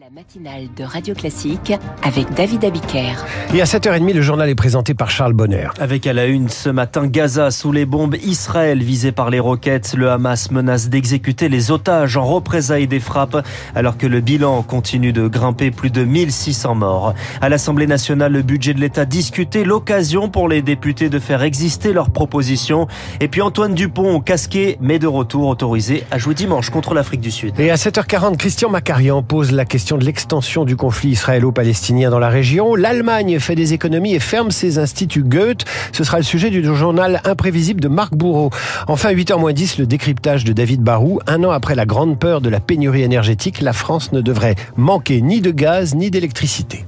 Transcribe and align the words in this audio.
La 0.00 0.08
matinale 0.08 0.68
de 0.78 0.82
Radio 0.82 1.14
Classique 1.14 1.74
avec 2.02 2.32
David 2.32 2.64
Abiker. 2.64 3.12
Et 3.52 3.60
à 3.60 3.64
7h30, 3.64 4.14
le 4.14 4.22
journal 4.22 4.48
est 4.48 4.54
présenté 4.54 4.94
par 4.94 5.10
Charles 5.10 5.34
Bonner. 5.34 5.68
Avec 5.78 6.06
à 6.06 6.14
la 6.14 6.24
une 6.24 6.48
ce 6.48 6.70
matin 6.70 7.06
Gaza 7.06 7.50
sous 7.50 7.70
les 7.70 7.84
bombes, 7.84 8.14
Israël 8.22 8.82
visé 8.82 9.12
par 9.12 9.28
les 9.28 9.40
roquettes. 9.40 9.92
Le 9.94 10.10
Hamas 10.10 10.52
menace 10.52 10.88
d'exécuter 10.88 11.50
les 11.50 11.70
otages 11.70 12.16
en 12.16 12.24
représailles 12.24 12.86
des 12.86 12.98
frappes 12.98 13.46
alors 13.74 13.98
que 13.98 14.06
le 14.06 14.22
bilan 14.22 14.62
continue 14.62 15.12
de 15.12 15.28
grimper 15.28 15.70
plus 15.70 15.90
de 15.90 16.02
1600 16.02 16.76
morts. 16.76 17.12
À 17.42 17.50
l'Assemblée 17.50 17.86
nationale, 17.86 18.32
le 18.32 18.42
budget 18.42 18.72
de 18.72 18.80
l'État 18.80 19.04
discuté, 19.04 19.64
l'occasion 19.64 20.30
pour 20.30 20.48
les 20.48 20.62
députés 20.62 21.10
de 21.10 21.18
faire 21.18 21.42
exister 21.42 21.92
leurs 21.92 22.08
propositions. 22.08 22.88
Et 23.20 23.28
puis 23.28 23.42
Antoine 23.42 23.74
Dupont, 23.74 24.20
casqué 24.20 24.78
mais 24.80 24.98
de 24.98 25.08
retour 25.08 25.48
autorisé 25.48 26.04
à 26.10 26.16
jouer 26.16 26.34
dimanche 26.34 26.70
contre 26.70 26.94
l'Afrique 26.94 27.20
du 27.20 27.30
Sud. 27.30 27.60
Et 27.60 27.70
à 27.70 27.74
7h40, 27.74 28.38
Christian 28.38 28.70
Macarian 28.70 29.22
pose 29.22 29.52
la 29.52 29.66
question 29.66 29.89
de 29.98 30.04
l'extension 30.04 30.64
du 30.64 30.76
conflit 30.76 31.10
israélo-palestinien 31.10 32.10
dans 32.10 32.18
la 32.18 32.28
région. 32.28 32.74
L'Allemagne 32.74 33.38
fait 33.38 33.54
des 33.54 33.72
économies 33.72 34.14
et 34.14 34.20
ferme 34.20 34.50
ses 34.50 34.78
instituts 34.78 35.22
Goethe. 35.22 35.64
Ce 35.92 36.04
sera 36.04 36.18
le 36.18 36.22
sujet 36.22 36.50
du 36.50 36.62
journal 36.64 37.20
imprévisible 37.24 37.80
de 37.80 37.88
Marc 37.88 38.14
Bourreau. 38.14 38.50
Enfin, 38.88 39.12
8h 39.12 39.52
10, 39.52 39.78
le 39.78 39.86
décryptage 39.86 40.44
de 40.44 40.52
David 40.52 40.82
Barou. 40.82 41.20
Un 41.26 41.44
an 41.44 41.50
après 41.50 41.74
la 41.74 41.86
grande 41.86 42.18
peur 42.18 42.40
de 42.40 42.48
la 42.48 42.60
pénurie 42.60 43.02
énergétique, 43.02 43.60
la 43.60 43.72
France 43.72 44.12
ne 44.12 44.20
devrait 44.20 44.56
manquer 44.76 45.20
ni 45.22 45.40
de 45.40 45.50
gaz 45.50 45.94
ni 45.94 46.10
d'électricité. 46.10 46.84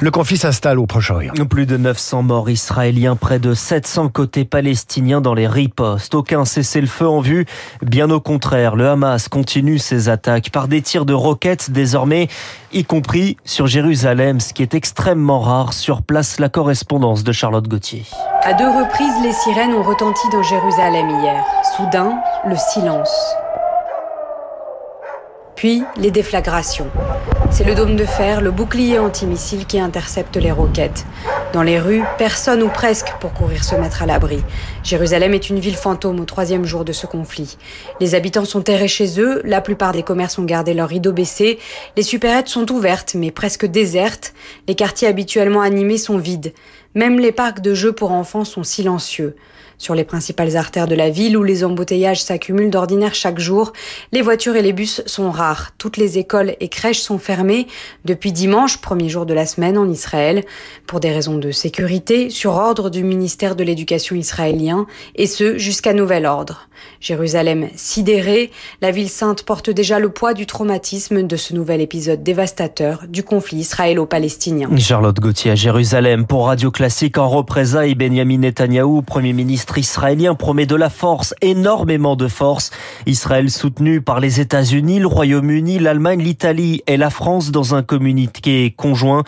Le 0.00 0.10
conflit 0.10 0.36
s'installe 0.36 0.78
au 0.78 0.86
Proche-Orient. 0.86 1.32
Plus 1.48 1.66
de 1.66 1.76
900 1.76 2.22
morts 2.22 2.50
israéliens, 2.50 3.16
près 3.16 3.38
de 3.38 3.54
700 3.54 4.08
côtés 4.08 4.44
palestiniens 4.44 5.20
dans 5.20 5.34
les 5.34 5.46
ripostes. 5.46 6.14
Aucun 6.14 6.44
cessez-le-feu 6.44 7.06
en 7.06 7.20
vue. 7.20 7.46
Bien 7.82 8.10
au 8.10 8.20
contraire, 8.20 8.76
le 8.76 8.88
Hamas 8.88 9.28
continue 9.28 9.78
ses 9.78 10.08
attaques 10.08 10.50
par 10.50 10.68
des 10.68 10.82
tirs 10.82 11.04
de 11.04 11.14
roquettes 11.14 11.70
désormais, 11.70 12.28
y 12.72 12.84
compris 12.84 13.36
sur 13.44 13.66
Jérusalem, 13.66 14.40
ce 14.40 14.52
qui 14.52 14.62
est 14.62 14.74
extrêmement 14.74 15.40
rare. 15.40 15.72
Sur 15.72 16.02
place, 16.02 16.40
la 16.40 16.48
correspondance 16.48 17.24
de 17.24 17.32
Charlotte 17.32 17.68
Gauthier. 17.68 18.04
À 18.42 18.52
deux 18.52 18.68
reprises, 18.68 19.22
les 19.22 19.32
sirènes 19.32 19.74
ont 19.74 19.82
retenti 19.82 20.28
dans 20.30 20.42
Jérusalem 20.42 21.08
hier. 21.20 21.44
Soudain, 21.76 22.18
le 22.46 22.56
silence. 22.56 23.36
Puis, 25.56 25.82
les 25.96 26.10
déflagrations. 26.10 26.88
C'est 27.50 27.64
le 27.64 27.76
dôme 27.76 27.94
de 27.94 28.04
fer, 28.04 28.40
le 28.40 28.50
bouclier 28.50 28.98
antimissile 28.98 29.66
qui 29.66 29.78
intercepte 29.78 30.36
les 30.36 30.50
roquettes. 30.50 31.06
Dans 31.52 31.62
les 31.62 31.78
rues, 31.78 32.02
personne 32.18 32.64
ou 32.64 32.68
presque 32.68 33.12
pour 33.20 33.32
courir 33.32 33.62
se 33.62 33.76
mettre 33.76 34.02
à 34.02 34.06
l'abri. 34.06 34.42
Jérusalem 34.82 35.34
est 35.34 35.50
une 35.50 35.60
ville 35.60 35.76
fantôme 35.76 36.18
au 36.18 36.24
troisième 36.24 36.64
jour 36.64 36.84
de 36.84 36.92
ce 36.92 37.06
conflit. 37.06 37.56
Les 38.00 38.16
habitants 38.16 38.44
sont 38.44 38.62
terrés 38.62 38.88
chez 38.88 39.20
eux, 39.20 39.40
la 39.44 39.60
plupart 39.60 39.92
des 39.92 40.02
commerces 40.02 40.38
ont 40.38 40.44
gardé 40.44 40.74
leurs 40.74 40.88
rideaux 40.88 41.12
baissés, 41.12 41.60
les 41.96 42.02
supérettes 42.02 42.48
sont 42.48 42.72
ouvertes 42.72 43.14
mais 43.14 43.30
presque 43.30 43.66
désertes, 43.66 44.34
les 44.66 44.74
quartiers 44.74 45.06
habituellement 45.06 45.60
animés 45.60 45.98
sont 45.98 46.18
vides. 46.18 46.52
Même 46.96 47.20
les 47.20 47.32
parcs 47.32 47.60
de 47.60 47.74
jeux 47.74 47.92
pour 47.92 48.10
enfants 48.10 48.44
sont 48.44 48.64
silencieux. 48.64 49.36
Sur 49.78 49.94
les 49.94 50.04
principales 50.04 50.56
artères 50.56 50.86
de 50.86 50.94
la 50.94 51.10
ville 51.10 51.36
où 51.36 51.42
les 51.42 51.64
embouteillages 51.64 52.22
s'accumulent 52.22 52.70
d'ordinaire 52.70 53.14
chaque 53.14 53.38
jour, 53.38 53.72
les 54.12 54.22
voitures 54.22 54.56
et 54.56 54.62
les 54.62 54.72
bus 54.72 55.02
sont 55.06 55.30
rares. 55.30 55.72
Toutes 55.78 55.96
les 55.96 56.18
écoles 56.18 56.54
et 56.60 56.68
crèches 56.68 57.00
sont 57.00 57.18
fermées 57.18 57.66
depuis 58.04 58.32
dimanche, 58.32 58.78
premier 58.78 59.08
jour 59.08 59.26
de 59.26 59.34
la 59.34 59.46
semaine 59.46 59.76
en 59.78 59.88
Israël, 59.88 60.44
pour 60.86 61.00
des 61.00 61.10
raisons 61.10 61.38
de 61.38 61.50
sécurité, 61.50 62.30
sur 62.30 62.52
ordre 62.52 62.90
du 62.90 63.02
ministère 63.02 63.56
de 63.56 63.64
l'Éducation 63.64 64.16
israélien, 64.16 64.86
et 65.16 65.26
ce 65.26 65.58
jusqu'à 65.58 65.92
nouvel 65.92 66.26
ordre. 66.26 66.68
Jérusalem 67.00 67.68
sidérée, 67.76 68.50
la 68.80 68.90
ville 68.90 69.08
sainte 69.08 69.42
porte 69.44 69.70
déjà 69.70 69.98
le 69.98 70.08
poids 70.10 70.34
du 70.34 70.46
traumatisme 70.46 71.22
de 71.22 71.36
ce 71.36 71.54
nouvel 71.54 71.80
épisode 71.80 72.22
dévastateur 72.22 73.04
du 73.08 73.22
conflit 73.22 73.58
israélo-palestinien. 73.58 74.68
Charlotte 74.76 75.18
Gauthier 75.18 75.52
à 75.52 75.54
Jérusalem 75.54 76.26
pour 76.26 76.46
Radio 76.46 76.70
Classique 76.70 77.18
en 77.18 77.28
représailles. 77.28 77.94
Benjamin 77.94 78.38
Netanyahou, 78.38 79.02
Premier 79.02 79.32
ministre 79.32 79.63
israélien, 79.76 80.34
promet 80.34 80.66
de 80.66 80.76
la 80.76 80.90
force, 80.90 81.34
énormément 81.40 82.16
de 82.16 82.28
force. 82.28 82.70
Israël 83.06 83.50
soutenu 83.50 84.00
par 84.00 84.20
les 84.20 84.40
États-Unis, 84.40 85.00
le 85.00 85.06
Royaume-Uni, 85.06 85.78
l'Allemagne, 85.78 86.22
l'Italie 86.22 86.82
et 86.86 86.96
la 86.96 87.10
France 87.10 87.50
dans 87.50 87.74
un 87.74 87.82
communiqué 87.82 88.74
conjoint 88.76 89.24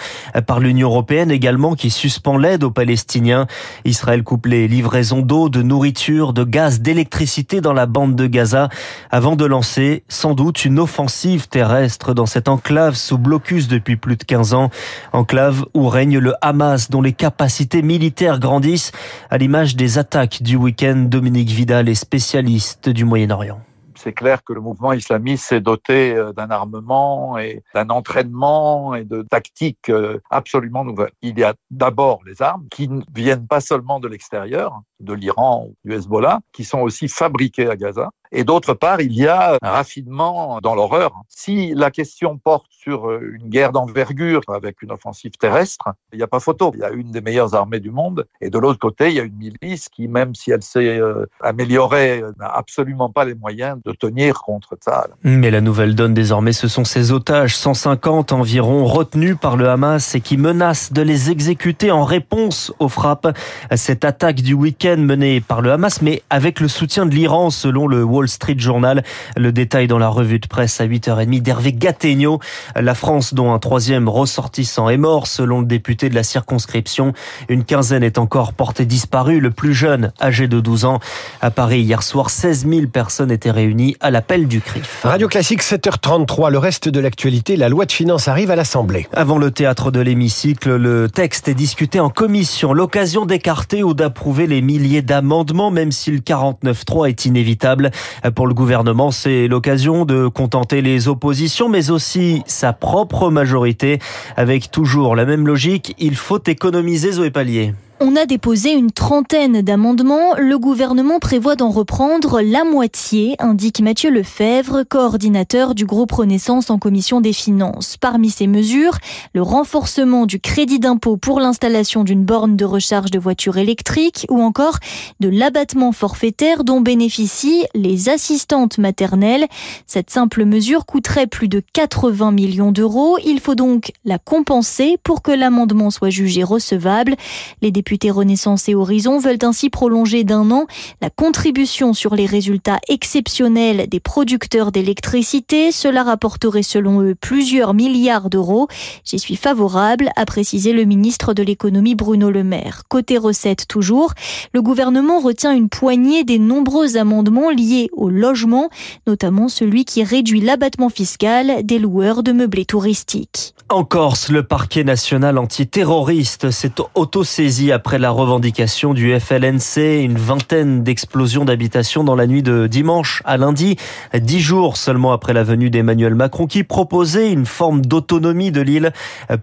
par 0.46 0.60
l'Union 0.60 0.88
européenne 0.88 1.30
également 1.30 1.74
qui 1.74 1.90
suspend 1.90 2.36
l'aide 2.36 2.64
aux 2.64 2.70
Palestiniens. 2.70 3.46
Israël 3.84 4.22
coupe 4.22 4.46
les 4.46 4.68
livraisons 4.68 5.22
d'eau, 5.22 5.48
de 5.48 5.62
nourriture, 5.62 6.32
de 6.32 6.44
gaz, 6.44 6.80
d'électricité 6.80 7.60
dans 7.60 7.72
la 7.72 7.86
bande 7.86 8.14
de 8.14 8.26
Gaza 8.26 8.68
avant 9.10 9.36
de 9.36 9.44
lancer 9.44 10.04
sans 10.08 10.34
doute 10.34 10.64
une 10.64 10.78
offensive 10.78 11.48
terrestre 11.48 12.14
dans 12.14 12.26
cette 12.26 12.48
enclave 12.48 12.94
sous 12.94 13.18
blocus 13.18 13.68
depuis 13.68 13.96
plus 13.96 14.16
de 14.16 14.24
15 14.24 14.54
ans. 14.54 14.70
Enclave 15.12 15.64
où 15.74 15.88
règne 15.88 16.18
le 16.18 16.34
Hamas 16.40 16.90
dont 16.90 17.02
les 17.02 17.12
capacités 17.12 17.82
militaires 17.82 18.38
grandissent 18.38 18.92
à 19.30 19.38
l'image 19.38 19.76
des 19.76 19.98
attaques 19.98 20.25
du 20.42 20.56
week-end. 20.56 21.06
Dominique 21.08 21.50
Vidal 21.50 21.88
est 21.88 21.94
spécialiste 21.94 22.88
du 22.88 23.04
Moyen-Orient 23.04 23.60
c'est 23.98 24.12
clair 24.12 24.44
que 24.44 24.52
le 24.52 24.60
mouvement 24.60 24.92
islamiste 24.92 25.46
s'est 25.46 25.60
doté 25.60 26.14
d'un 26.36 26.50
armement 26.50 27.38
et 27.38 27.64
d'un 27.74 27.88
entraînement 27.88 28.94
et 28.94 29.04
de 29.04 29.22
tactiques 29.22 29.90
absolument 30.30 30.84
nouvelles. 30.84 31.10
Il 31.22 31.38
y 31.38 31.42
a 31.42 31.54
d'abord 31.70 32.20
les 32.24 32.40
armes 32.40 32.66
qui 32.70 32.88
ne 32.88 33.00
viennent 33.12 33.48
pas 33.48 33.60
seulement 33.60 33.98
de 33.98 34.06
l'extérieur, 34.06 34.82
de 35.00 35.12
l'Iran 35.12 35.66
ou 35.68 35.74
du 35.84 35.94
Hezbollah, 35.94 36.40
qui 36.52 36.64
sont 36.64 36.80
aussi 36.80 37.08
fabriquées 37.08 37.68
à 37.68 37.76
Gaza. 37.76 38.10
Et 38.32 38.44
d'autre 38.44 38.74
part, 38.74 39.00
il 39.00 39.12
y 39.12 39.26
a 39.26 39.56
un 39.62 39.70
raffinement 39.70 40.58
dans 40.60 40.74
l'horreur. 40.74 41.12
Si 41.28 41.74
la 41.74 41.90
question 41.90 42.38
porte 42.38 42.66
sur 42.70 43.12
une 43.12 43.48
guerre 43.48 43.72
d'envergure 43.72 44.40
avec 44.48 44.82
une 44.82 44.92
offensive 44.92 45.32
terrestre, 45.38 45.88
il 46.12 46.18
n'y 46.18 46.24
a 46.24 46.26
pas 46.26 46.40
photo. 46.40 46.72
Il 46.74 46.80
y 46.80 46.84
a 46.84 46.90
une 46.90 47.12
des 47.12 47.20
meilleures 47.20 47.54
armées 47.54 47.80
du 47.80 47.90
monde. 47.90 48.26
Et 48.40 48.50
de 48.50 48.58
l'autre 48.58 48.78
côté, 48.78 49.10
il 49.10 49.14
y 49.14 49.20
a 49.20 49.22
une 49.22 49.36
milice 49.36 49.88
qui, 49.88 50.08
même 50.08 50.34
si 50.34 50.50
elle 50.50 50.62
s'est 50.62 51.00
améliorée, 51.40 52.22
n'a 52.38 52.48
absolument 52.48 53.10
pas 53.10 53.24
les 53.24 53.34
moyens 53.34 53.78
de 53.84 53.92
tenir 53.92 54.42
contre 54.42 54.76
ça. 54.80 55.06
Mais 55.22 55.50
la 55.50 55.60
nouvelle 55.60 55.94
donne 55.94 56.14
désormais, 56.14 56.52
ce 56.52 56.68
sont 56.68 56.84
ces 56.84 57.12
otages, 57.12 57.56
150 57.56 58.32
environ, 58.32 58.86
retenus 58.86 59.36
par 59.40 59.56
le 59.56 59.68
Hamas 59.68 60.14
et 60.14 60.20
qui 60.20 60.36
menacent 60.36 60.92
de 60.92 61.02
les 61.02 61.30
exécuter 61.30 61.90
en 61.92 62.04
réponse 62.04 62.72
aux 62.80 62.88
frappes. 62.88 63.28
Cette 63.74 64.04
attaque 64.04 64.40
du 64.42 64.54
week-end 64.54 64.85
menée 64.94 65.40
par 65.40 65.62
le 65.62 65.72
Hamas, 65.72 66.00
mais 66.02 66.22
avec 66.30 66.60
le 66.60 66.68
soutien 66.68 67.06
de 67.06 67.10
l'Iran, 67.10 67.50
selon 67.50 67.88
le 67.88 68.04
Wall 68.04 68.28
Street 68.28 68.54
Journal. 68.56 69.02
Le 69.36 69.50
détail 69.50 69.88
dans 69.88 69.98
la 69.98 70.08
revue 70.08 70.38
de 70.38 70.46
presse 70.46 70.80
à 70.80 70.86
8h30 70.86 71.42
d'Hervé 71.42 71.72
Gattegno. 71.72 72.38
La 72.76 72.94
France, 72.94 73.34
dont 73.34 73.52
un 73.52 73.58
troisième 73.58 74.08
ressortissant 74.08 74.88
est 74.88 74.96
mort, 74.96 75.26
selon 75.26 75.60
le 75.60 75.66
député 75.66 76.08
de 76.08 76.14
la 76.14 76.22
circonscription. 76.22 77.12
Une 77.48 77.64
quinzaine 77.64 78.04
est 78.04 78.18
encore 78.18 78.52
portée 78.52 78.84
disparue. 78.84 79.40
Le 79.40 79.50
plus 79.50 79.74
jeune, 79.74 80.12
âgé 80.20 80.46
de 80.46 80.60
12 80.60 80.84
ans. 80.84 81.00
À 81.40 81.50
Paris, 81.50 81.80
hier 81.80 82.04
soir, 82.04 82.30
16 82.30 82.68
000 82.68 82.86
personnes 82.86 83.32
étaient 83.32 83.50
réunies 83.50 83.96
à 84.00 84.12
l'appel 84.12 84.46
du 84.46 84.60
CRIF. 84.60 85.00
Radio 85.02 85.26
Classique 85.26 85.62
7h33, 85.62 86.50
le 86.50 86.58
reste 86.58 86.88
de 86.88 87.00
l'actualité, 87.00 87.56
la 87.56 87.68
loi 87.68 87.86
de 87.86 87.92
finances 87.92 88.28
arrive 88.28 88.52
à 88.52 88.56
l'Assemblée. 88.56 89.08
Avant 89.12 89.38
le 89.38 89.50
théâtre 89.50 89.90
de 89.90 90.00
l'hémicycle, 90.00 90.76
le 90.76 91.08
texte 91.08 91.48
est 91.48 91.54
discuté 91.54 91.98
en 91.98 92.10
commission. 92.10 92.72
L'occasion 92.72 93.26
d'écarter 93.26 93.82
ou 93.82 93.94
d'approuver 93.94 94.46
les 94.46 94.60
milliers 94.78 95.02
d'amendements, 95.02 95.70
même 95.70 95.92
si 95.92 96.10
le 96.10 96.18
49.3 96.18 97.08
est 97.08 97.24
inévitable. 97.24 97.90
Pour 98.34 98.46
le 98.46 98.54
gouvernement, 98.54 99.10
c'est 99.10 99.48
l'occasion 99.48 100.04
de 100.04 100.28
contenter 100.28 100.82
les 100.82 101.08
oppositions, 101.08 101.68
mais 101.68 101.90
aussi 101.90 102.42
sa 102.46 102.72
propre 102.72 103.30
majorité. 103.30 103.98
Avec 104.36 104.70
toujours 104.70 105.16
la 105.16 105.24
même 105.24 105.46
logique, 105.46 105.94
il 105.98 106.16
faut 106.16 106.42
économiser 106.46 107.12
Zoé 107.12 107.30
Pallier. 107.30 107.72
On 107.98 108.14
a 108.14 108.26
déposé 108.26 108.72
une 108.72 108.90
trentaine 108.90 109.62
d'amendements. 109.62 110.34
Le 110.36 110.58
gouvernement 110.58 111.18
prévoit 111.18 111.56
d'en 111.56 111.70
reprendre 111.70 112.42
la 112.42 112.62
moitié, 112.62 113.36
indique 113.38 113.80
Mathieu 113.80 114.10
Lefebvre, 114.10 114.82
coordinateur 114.86 115.74
du 115.74 115.86
groupe 115.86 116.12
Renaissance 116.12 116.68
en 116.68 116.76
commission 116.76 117.22
des 117.22 117.32
finances. 117.32 117.96
Parmi 117.96 118.28
ces 118.28 118.48
mesures, 118.48 118.98
le 119.32 119.40
renforcement 119.40 120.26
du 120.26 120.40
crédit 120.40 120.78
d'impôt 120.78 121.16
pour 121.16 121.40
l'installation 121.40 122.04
d'une 122.04 122.22
borne 122.22 122.54
de 122.54 122.66
recharge 122.66 123.10
de 123.10 123.18
voitures 123.18 123.56
électriques 123.56 124.26
ou 124.28 124.42
encore 124.42 124.78
de 125.20 125.30
l'abattement 125.30 125.92
forfaitaire 125.92 126.64
dont 126.64 126.82
bénéficient 126.82 127.64
les 127.74 128.10
assistantes 128.10 128.76
maternelles. 128.76 129.46
Cette 129.86 130.10
simple 130.10 130.44
mesure 130.44 130.84
coûterait 130.84 131.26
plus 131.26 131.48
de 131.48 131.62
80 131.72 132.30
millions 132.30 132.72
d'euros. 132.72 133.16
Il 133.24 133.40
faut 133.40 133.54
donc 133.54 133.92
la 134.04 134.18
compenser 134.18 134.98
pour 135.02 135.22
que 135.22 135.32
l'amendement 135.32 135.90
soit 135.90 136.10
jugé 136.10 136.44
recevable. 136.44 137.16
Les 137.62 137.72
députés 137.86 138.10
Renaissance 138.10 138.68
et 138.68 138.74
Horizon 138.74 139.20
veulent 139.20 139.38
ainsi 139.42 139.70
prolonger 139.70 140.24
d'un 140.24 140.50
an 140.50 140.66
la 141.00 141.08
contribution 141.08 141.92
sur 141.92 142.16
les 142.16 142.26
résultats 142.26 142.80
exceptionnels 142.88 143.86
des 143.88 144.00
producteurs 144.00 144.72
d'électricité. 144.72 145.70
Cela 145.70 146.02
rapporterait 146.02 146.64
selon 146.64 147.00
eux 147.02 147.14
plusieurs 147.14 147.74
milliards 147.74 148.28
d'euros. 148.28 148.66
J'y 149.04 149.20
suis 149.20 149.36
favorable, 149.36 150.10
a 150.16 150.26
précisé 150.26 150.72
le 150.72 150.82
ministre 150.82 151.32
de 151.32 151.44
l'économie 151.44 151.94
Bruno 151.94 152.28
Le 152.28 152.42
Maire. 152.42 152.82
Côté 152.88 153.18
recettes 153.18 153.68
toujours, 153.68 154.14
le 154.52 154.62
gouvernement 154.62 155.20
retient 155.20 155.52
une 155.52 155.68
poignée 155.68 156.24
des 156.24 156.40
nombreux 156.40 156.96
amendements 156.96 157.50
liés 157.50 157.88
au 157.92 158.10
logement, 158.10 158.68
notamment 159.06 159.46
celui 159.46 159.84
qui 159.84 160.02
réduit 160.02 160.40
l'abattement 160.40 160.88
fiscal 160.88 161.64
des 161.64 161.78
loueurs 161.78 162.24
de 162.24 162.32
meublés 162.32 162.64
touristiques. 162.64 163.54
En 163.68 163.82
Corse, 163.82 164.30
le 164.30 164.44
parquet 164.44 164.84
national 164.84 165.38
antiterroriste 165.38 166.52
s'est 166.52 166.74
autosaisi 166.94 167.72
après 167.72 167.98
la 167.98 168.10
revendication 168.10 168.94
du 168.94 169.12
FLNC, 169.18 170.04
une 170.04 170.18
vingtaine 170.18 170.84
d'explosions 170.84 171.44
d'habitations 171.44 172.04
dans 172.04 172.14
la 172.14 172.28
nuit 172.28 172.44
de 172.44 172.68
dimanche 172.68 173.22
à 173.24 173.36
lundi, 173.36 173.74
dix 174.14 174.38
jours 174.38 174.76
seulement 174.76 175.10
après 175.10 175.32
la 175.32 175.42
venue 175.42 175.68
d'Emmanuel 175.68 176.14
Macron 176.14 176.46
qui 176.46 176.62
proposait 176.62 177.32
une 177.32 177.44
forme 177.44 177.84
d'autonomie 177.84 178.52
de 178.52 178.60
l'île, 178.60 178.92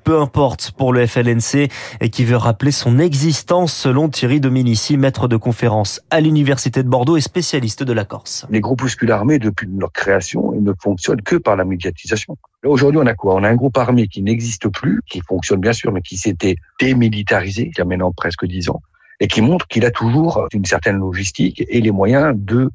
peu 0.05 0.17
importe 0.17 0.71
pour 0.71 0.93
le 0.93 1.05
FLNC 1.05 1.69
et 1.99 2.09
qui 2.09 2.23
veut 2.23 2.37
rappeler 2.37 2.71
son 2.71 2.99
existence 2.99 3.73
selon 3.73 4.07
Thierry 4.07 4.39
Dominici, 4.39 4.95
maître 4.95 5.27
de 5.27 5.35
conférence 5.35 5.99
à 6.11 6.21
l'Université 6.21 6.81
de 6.81 6.87
Bordeaux 6.87 7.17
et 7.17 7.21
spécialiste 7.21 7.83
de 7.83 7.91
la 7.91 8.05
Corse. 8.05 8.45
Les 8.49 8.61
groupuscules 8.61 9.11
armés, 9.11 9.37
depuis 9.37 9.67
leur 9.77 9.91
création, 9.91 10.53
ne 10.53 10.71
fonctionnent 10.81 11.21
que 11.21 11.35
par 11.35 11.57
la 11.57 11.65
médiatisation. 11.65 12.37
Aujourd'hui, 12.63 13.00
on 13.01 13.06
a 13.06 13.13
quoi? 13.13 13.36
On 13.36 13.44
a 13.44 13.50
un 13.50 13.56
groupe 13.56 13.77
armé 13.77 14.07
qui 14.07 14.21
n'existe 14.21 14.69
plus, 14.69 15.01
qui 15.10 15.21
fonctionne 15.21 15.60
bien 15.60 15.74
sûr, 15.74 15.92
mais 15.92 16.01
qui 16.01 16.18
s'était 16.18 16.56
démilitarisé 16.80 17.71
il 17.74 17.77
y 17.77 17.81
a 17.81 17.86
maintenant 17.86 18.12
presque 18.13 18.45
dix 18.45 18.69
ans, 18.69 18.81
et 19.19 19.27
qui 19.27 19.42
montre 19.42 19.68
qu'il 19.68 19.86
a 19.86 19.92
toujours 19.92 20.48
une 20.54 20.63
certaine 20.65 20.98
logistique 20.98 21.63
et 21.68 21.81
les 21.81 21.92
moyens 21.92 22.33
de 22.36 22.69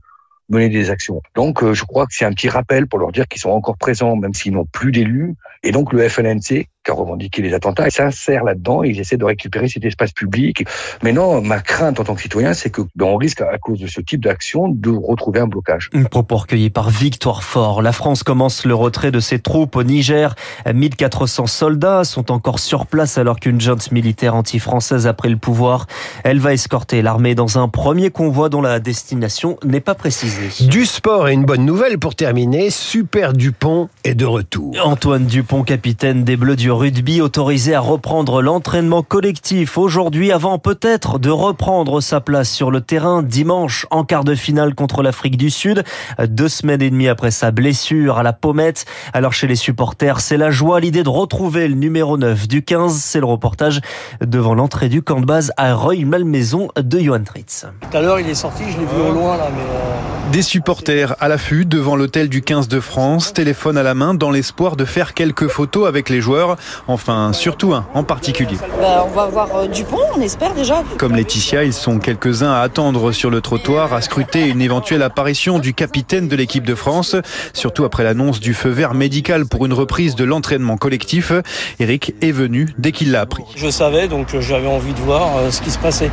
mener 0.50 0.68
des 0.68 0.90
actions. 0.90 1.22
Donc, 1.34 1.62
euh, 1.62 1.74
je 1.74 1.84
crois 1.84 2.06
que 2.06 2.14
c'est 2.14 2.24
un 2.24 2.32
petit 2.32 2.48
rappel 2.48 2.86
pour 2.86 2.98
leur 2.98 3.12
dire 3.12 3.26
qu'ils 3.28 3.40
sont 3.40 3.50
encore 3.50 3.76
présents, 3.76 4.16
même 4.16 4.34
s'ils 4.34 4.52
n'ont 4.52 4.66
plus 4.66 4.92
d'élus. 4.92 5.34
Et 5.62 5.72
donc, 5.72 5.92
le 5.92 6.06
FLNC, 6.08 6.68
qui 6.88 6.92
a 6.92 6.94
revendiqué 6.94 7.42
les 7.42 7.52
attentats, 7.52 7.86
et 7.86 7.90
s'insère 7.90 8.44
là-dedans. 8.44 8.82
Ils 8.82 8.98
essaient 8.98 9.18
de 9.18 9.24
récupérer 9.24 9.68
cet 9.68 9.84
espace 9.84 10.12
public. 10.12 10.64
Mais 11.02 11.12
non, 11.12 11.42
ma 11.42 11.60
crainte 11.60 12.00
en 12.00 12.04
tant 12.04 12.14
que 12.14 12.22
citoyen, 12.22 12.54
c'est 12.54 12.70
que 12.70 12.80
ben, 12.96 13.04
on 13.04 13.16
risque, 13.16 13.42
à 13.42 13.58
cause 13.58 13.78
de 13.78 13.86
ce 13.86 14.00
type 14.00 14.24
d'action, 14.24 14.68
de 14.68 14.90
retrouver 14.90 15.40
un 15.40 15.46
blocage. 15.46 15.90
Un 15.92 16.04
propos 16.04 16.36
recueilli 16.36 16.70
par 16.70 16.88
Victoire 16.88 17.42
Fort. 17.42 17.82
La 17.82 17.92
France 17.92 18.22
commence 18.22 18.64
le 18.64 18.74
retrait 18.74 19.10
de 19.10 19.20
ses 19.20 19.38
troupes 19.38 19.76
au 19.76 19.82
Niger. 19.82 20.34
1400 20.72 21.46
soldats 21.46 22.04
sont 22.04 22.32
encore 22.32 22.58
sur 22.58 22.86
place 22.86 23.18
alors 23.18 23.38
qu'une 23.38 23.60
junte 23.60 23.92
militaire 23.92 24.34
anti-française 24.34 25.06
a 25.06 25.12
pris 25.12 25.28
le 25.28 25.36
pouvoir. 25.36 25.86
Elle 26.24 26.40
va 26.40 26.54
escorter 26.54 27.02
l'armée 27.02 27.34
dans 27.34 27.58
un 27.58 27.68
premier 27.68 28.10
convoi 28.10 28.48
dont 28.48 28.62
la 28.62 28.80
destination 28.80 29.58
n'est 29.62 29.80
pas 29.80 29.94
précisée. 29.94 30.66
Du 30.66 30.86
sport 30.86 31.28
et 31.28 31.34
une 31.34 31.44
bonne 31.44 31.66
nouvelle 31.66 31.98
pour 31.98 32.14
terminer. 32.14 32.70
Super 32.70 33.34
Dupont 33.34 33.90
est 34.04 34.14
de 34.14 34.24
retour. 34.24 34.74
Antoine 34.82 35.26
Dupont, 35.26 35.64
capitaine 35.64 36.24
des 36.24 36.36
Bleus 36.36 36.56
du 36.56 36.70
rugby, 36.78 37.20
autorisé 37.20 37.74
à 37.74 37.80
reprendre 37.80 38.40
l'entraînement 38.40 39.02
collectif 39.02 39.76
aujourd'hui 39.76 40.30
avant 40.30 40.58
peut-être 40.58 41.18
de 41.18 41.28
reprendre 41.28 42.00
sa 42.00 42.20
place 42.20 42.48
sur 42.48 42.70
le 42.70 42.80
terrain 42.80 43.22
dimanche 43.24 43.84
en 43.90 44.04
quart 44.04 44.22
de 44.22 44.36
finale 44.36 44.76
contre 44.76 45.02
l'Afrique 45.02 45.36
du 45.36 45.50
Sud. 45.50 45.82
Deux 46.28 46.48
semaines 46.48 46.80
et 46.80 46.90
demie 46.90 47.08
après 47.08 47.32
sa 47.32 47.50
blessure 47.50 48.18
à 48.18 48.22
la 48.22 48.32
pommette. 48.32 48.86
Alors 49.12 49.32
chez 49.32 49.48
les 49.48 49.56
supporters, 49.56 50.20
c'est 50.20 50.36
la 50.36 50.52
joie, 50.52 50.78
l'idée 50.78 51.02
de 51.02 51.08
retrouver 51.08 51.66
le 51.66 51.74
numéro 51.74 52.16
9 52.16 52.46
du 52.46 52.62
15. 52.62 52.94
C'est 52.94 53.20
le 53.20 53.26
reportage 53.26 53.80
devant 54.20 54.54
l'entrée 54.54 54.88
du 54.88 55.02
camp 55.02 55.20
de 55.20 55.26
base 55.26 55.52
à 55.56 55.74
Reuil-Malmaison 55.74 56.68
de 56.76 56.98
Johan 57.00 57.24
Tritz. 57.24 57.66
Tout 57.90 57.96
à 57.96 58.00
l'heure, 58.00 58.20
il 58.20 58.28
est 58.28 58.36
sorti, 58.36 58.62
je 58.70 58.78
l'ai 58.78 58.86
vu 58.86 59.10
au 59.10 59.12
loin 59.12 59.36
là, 59.36 59.48
mais... 59.52 59.62
Euh... 59.62 60.08
Des 60.32 60.42
supporters 60.42 61.16
à 61.20 61.28
l'affût 61.28 61.64
devant 61.64 61.96
l'hôtel 61.96 62.28
du 62.28 62.42
15 62.42 62.68
de 62.68 62.80
France, 62.80 63.32
téléphone 63.32 63.78
à 63.78 63.82
la 63.82 63.94
main 63.94 64.12
dans 64.12 64.30
l'espoir 64.30 64.76
de 64.76 64.84
faire 64.84 65.14
quelques 65.14 65.48
photos 65.48 65.88
avec 65.88 66.10
les 66.10 66.20
joueurs. 66.20 66.57
Enfin, 66.86 67.32
surtout 67.32 67.74
un 67.74 67.86
en 67.94 68.04
particulier. 68.04 68.56
Bah, 68.80 69.06
on 69.06 69.14
va 69.14 69.26
voir 69.26 69.48
euh, 69.54 69.66
Dupont, 69.66 69.98
on 70.16 70.20
espère 70.20 70.54
déjà. 70.54 70.82
Comme 70.98 71.14
Laetitia, 71.14 71.64
ils 71.64 71.72
sont 71.72 71.98
quelques-uns 71.98 72.52
à 72.52 72.60
attendre 72.60 73.12
sur 73.12 73.30
le 73.30 73.40
trottoir, 73.40 73.92
à 73.92 74.00
scruter 74.00 74.46
une 74.46 74.62
éventuelle 74.62 75.02
apparition 75.02 75.58
du 75.58 75.74
capitaine 75.74 76.28
de 76.28 76.36
l'équipe 76.36 76.64
de 76.64 76.74
France, 76.74 77.16
surtout 77.52 77.84
après 77.84 78.04
l'annonce 78.04 78.40
du 78.40 78.54
feu 78.54 78.70
vert 78.70 78.94
médical 78.94 79.46
pour 79.46 79.66
une 79.66 79.72
reprise 79.72 80.14
de 80.14 80.24
l'entraînement 80.24 80.76
collectif. 80.76 81.32
Eric 81.80 82.14
est 82.20 82.32
venu 82.32 82.74
dès 82.78 82.92
qu'il 82.92 83.12
l'a 83.12 83.20
appris. 83.20 83.44
Je 83.56 83.68
savais, 83.68 84.08
donc 84.08 84.34
euh, 84.34 84.40
j'avais 84.40 84.68
envie 84.68 84.92
de 84.92 85.00
voir 85.00 85.36
euh, 85.36 85.50
ce 85.50 85.60
qui 85.60 85.70
se 85.70 85.78
passait 85.78 86.10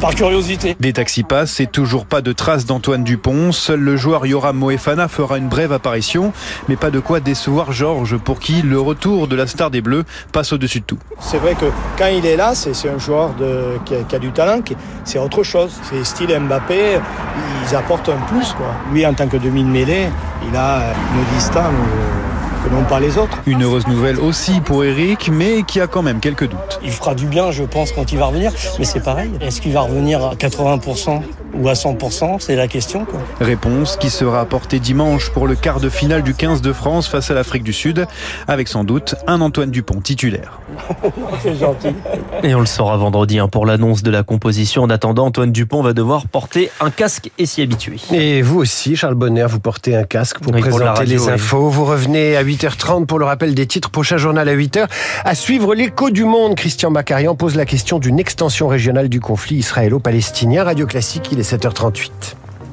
par 0.00 0.14
curiosité. 0.14 0.76
Des 0.80 0.92
taxis 0.92 1.22
passent 1.22 1.60
et 1.60 1.66
toujours 1.66 2.06
pas 2.06 2.22
de 2.22 2.32
traces 2.32 2.64
d'Antoine 2.64 3.04
Dupont. 3.04 3.52
Seul 3.52 3.80
le 3.80 3.96
joueur 3.96 4.26
Yoram 4.26 4.56
Moefana 4.56 5.08
fera 5.08 5.38
une 5.38 5.48
brève 5.48 5.72
apparition, 5.72 6.32
mais 6.68 6.76
pas 6.76 6.90
de 6.90 7.00
quoi 7.00 7.20
décevoir 7.20 7.72
Georges 7.72 8.16
pour 8.16 8.40
qui 8.40 8.62
le 8.62 8.80
retour 8.80 9.28
de 9.28 9.36
la 9.36 9.46
star 9.46 9.70
des 9.70 9.82
Bleus 9.82 10.04
passe 10.32 10.52
au-dessus 10.52 10.80
de 10.80 10.84
tout. 10.86 10.98
C'est 11.20 11.38
vrai 11.38 11.54
que 11.54 11.66
quand 11.98 12.06
il 12.06 12.24
est 12.24 12.36
là, 12.36 12.54
c'est 12.54 12.88
un 12.88 12.98
joueur 12.98 13.34
de, 13.34 13.78
qui, 13.84 13.94
a, 13.94 14.02
qui, 14.02 14.16
a, 14.16 14.18
du 14.18 14.32
talent, 14.32 14.60
c'est 15.04 15.18
autre 15.18 15.42
chose. 15.42 15.72
C'est 15.90 16.04
style 16.04 16.36
Mbappé, 16.38 16.98
ils 17.68 17.76
apportent 17.76 18.08
un 18.08 18.20
plus. 18.26 18.52
Quoi. 18.54 18.74
Lui, 18.92 19.06
en 19.06 19.12
tant 19.12 19.28
que 19.28 19.36
demi-mêlée, 19.36 20.08
il 20.48 20.56
a 20.56 20.92
une 21.14 21.36
distance 21.36 21.64
que 21.64 22.29
non 22.70 22.84
pas 22.84 23.00
les 23.00 23.18
autres. 23.18 23.38
Une 23.46 23.62
heureuse 23.64 23.86
nouvelle 23.88 24.18
aussi 24.18 24.60
pour 24.60 24.84
Eric, 24.84 25.30
mais 25.32 25.62
qui 25.62 25.80
a 25.80 25.86
quand 25.86 26.02
même 26.02 26.20
quelques 26.20 26.48
doutes. 26.48 26.80
Il 26.84 26.90
fera 26.90 27.14
du 27.14 27.26
bien, 27.26 27.50
je 27.50 27.64
pense, 27.64 27.92
quand 27.92 28.12
il 28.12 28.18
va 28.18 28.26
revenir, 28.26 28.52
mais 28.78 28.84
c'est 28.84 29.00
pareil. 29.00 29.30
Est-ce 29.40 29.60
qu'il 29.60 29.72
va 29.72 29.80
revenir 29.82 30.24
à 30.24 30.34
80% 30.34 31.22
ou 31.54 31.68
à 31.68 31.72
100% 31.72 32.36
C'est 32.38 32.54
la 32.54 32.68
question. 32.68 33.04
Quoi. 33.04 33.20
Réponse 33.40 33.96
qui 33.96 34.08
sera 34.08 34.40
apportée 34.40 34.78
dimanche 34.78 35.30
pour 35.30 35.46
le 35.48 35.56
quart 35.56 35.80
de 35.80 35.88
finale 35.88 36.22
du 36.22 36.34
15 36.34 36.60
de 36.62 36.72
France 36.72 37.08
face 37.08 37.30
à 37.30 37.34
l'Afrique 37.34 37.64
du 37.64 37.72
Sud, 37.72 38.06
avec 38.46 38.68
sans 38.68 38.84
doute 38.84 39.16
un 39.26 39.40
Antoine 39.40 39.70
Dupont 39.70 40.00
titulaire. 40.00 40.60
c'est 41.42 41.56
gentil. 41.58 41.88
Et 42.44 42.54
on 42.54 42.60
le 42.60 42.66
saura 42.66 42.96
vendredi 42.96 43.38
hein, 43.40 43.48
pour 43.48 43.66
l'annonce 43.66 44.02
de 44.02 44.10
la 44.10 44.22
composition. 44.22 44.82
En 44.84 44.90
attendant, 44.90 45.26
Antoine 45.26 45.50
Dupont 45.52 45.82
va 45.82 45.92
devoir 45.92 46.26
porter 46.28 46.70
un 46.80 46.90
casque 46.90 47.30
et 47.38 47.46
s'y 47.46 47.62
habituer. 47.62 47.96
Et 48.12 48.42
vous 48.42 48.60
aussi, 48.60 48.94
Charles 48.96 49.14
Bonner, 49.16 49.46
vous 49.48 49.60
portez 49.60 49.96
un 49.96 50.04
casque 50.04 50.38
pour 50.38 50.54
Oui, 50.54 50.60
présenter 50.60 50.84
radio, 50.84 51.04
les 51.18 51.24
oui. 51.26 51.30
infos. 51.32 51.68
Vous 51.68 51.84
revenez 51.84 52.36
à 52.36 52.42
8h30 52.60 53.06
pour 53.06 53.18
le 53.18 53.24
rappel 53.24 53.54
des 53.54 53.66
titres. 53.66 53.90
Prochain 53.90 54.18
journal 54.18 54.48
à 54.48 54.54
8h. 54.54 54.86
À 55.24 55.34
suivre 55.34 55.74
l'écho 55.74 56.10
du 56.10 56.24
monde. 56.24 56.54
Christian 56.54 56.90
Macarian 56.90 57.34
pose 57.34 57.56
la 57.56 57.64
question 57.64 57.98
d'une 57.98 58.18
extension 58.18 58.68
régionale 58.68 59.08
du 59.08 59.20
conflit 59.20 59.56
israélo-palestinien. 59.56 60.64
Radio 60.64 60.86
Classique, 60.86 61.30
il 61.32 61.40
est 61.40 61.50
7h38. 61.50 62.10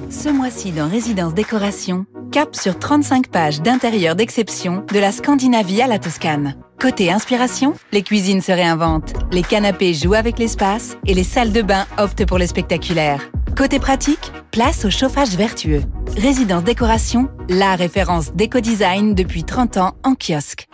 Ce 0.09 0.29
mois-ci 0.29 0.71
dans 0.71 0.89
Résidence 0.89 1.33
Décoration, 1.33 2.05
cap 2.31 2.55
sur 2.55 2.77
35 2.77 3.27
pages 3.27 3.61
d'intérieur 3.61 4.15
d'exception 4.15 4.83
de 4.93 4.99
la 4.99 5.11
Scandinavie 5.11 5.81
à 5.81 5.87
la 5.87 5.99
Toscane. 5.99 6.55
Côté 6.79 7.11
inspiration, 7.11 7.73
les 7.91 8.03
cuisines 8.03 8.41
se 8.41 8.51
réinventent, 8.51 9.13
les 9.31 9.41
canapés 9.41 9.93
jouent 9.93 10.13
avec 10.13 10.37
l'espace 10.37 10.97
et 11.05 11.13
les 11.13 11.23
salles 11.23 11.51
de 11.51 11.61
bain 11.61 11.85
optent 11.97 12.25
pour 12.25 12.37
le 12.37 12.45
spectaculaire. 12.45 13.19
Côté 13.57 13.79
pratique, 13.79 14.31
place 14.51 14.85
au 14.85 14.91
chauffage 14.91 15.35
vertueux. 15.35 15.81
Résidence 16.15 16.63
Décoration, 16.63 17.27
la 17.49 17.75
référence 17.75 18.31
déco-design 18.35 19.15
depuis 19.15 19.45
30 19.45 19.77
ans 19.77 19.95
en 20.03 20.13
kiosque. 20.13 20.67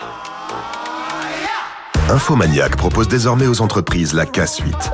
Infomaniac 2.10 2.76
propose 2.76 3.08
désormais 3.08 3.48
aux 3.48 3.62
entreprises 3.62 4.14
la 4.14 4.26
K-Suite. 4.26 4.92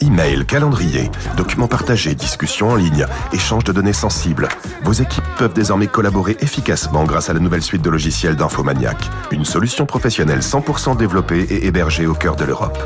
Email, 0.00 0.44
calendrier, 0.44 1.08
documents 1.36 1.68
partagés, 1.68 2.16
discussions 2.16 2.70
en 2.70 2.74
ligne, 2.74 3.06
échange 3.32 3.62
de 3.62 3.70
données 3.70 3.92
sensibles. 3.92 4.48
Vos 4.82 4.94
équipes 4.94 5.22
peuvent 5.38 5.54
désormais 5.54 5.86
collaborer 5.86 6.36
efficacement 6.40 7.04
grâce 7.04 7.30
à 7.30 7.32
la 7.32 7.38
nouvelle 7.38 7.62
suite 7.62 7.82
de 7.82 7.90
logiciels 7.90 8.34
d'Infomaniac. 8.34 8.98
Une 9.30 9.44
solution 9.44 9.86
professionnelle 9.86 10.40
100% 10.40 10.96
développée 10.96 11.42
et 11.42 11.66
hébergée 11.68 12.06
au 12.06 12.14
cœur 12.14 12.34
de 12.34 12.44
l'Europe. 12.44 12.78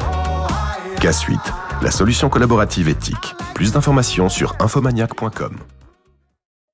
K-Suite, 1.00 1.40
la 1.82 1.90
solution 1.90 2.28
collaborative 2.28 2.88
éthique. 2.88 3.34
Plus 3.54 3.72
d'informations 3.72 4.28
sur 4.28 4.54
infomaniac.com. 4.60 5.58